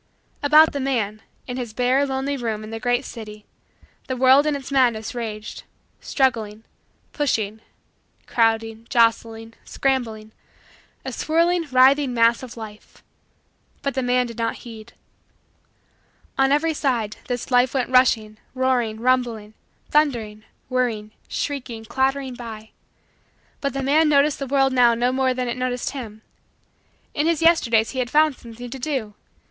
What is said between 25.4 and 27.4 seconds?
it noticed him. In